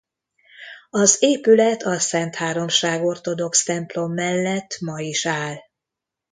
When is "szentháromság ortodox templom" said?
1.99-4.13